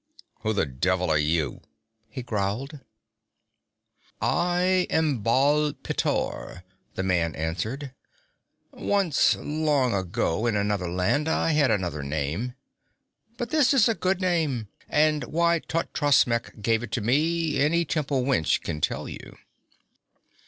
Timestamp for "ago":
9.93-10.47